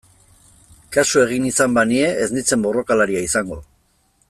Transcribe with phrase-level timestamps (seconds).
[0.97, 3.61] Kasu egin izan banie ez nintzen borrokalaria izango...